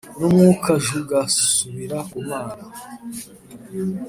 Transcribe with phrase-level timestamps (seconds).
[0.17, 2.63] n umwukajugasubira ku Mana